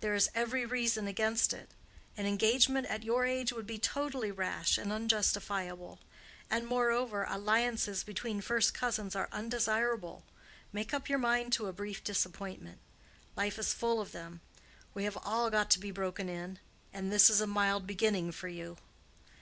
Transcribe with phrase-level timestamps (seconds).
[0.00, 1.68] There is every reason against it.
[2.16, 5.98] An engagement at your age would be totally rash and unjustifiable;
[6.48, 10.24] and moreover, alliances between first cousins are undesirable.
[10.72, 12.78] Make up your mind to a brief disappointment.
[13.36, 14.40] Life is full of them.
[14.94, 16.58] We have all got to be broken in;
[16.90, 18.78] and this is a mild beginning for you."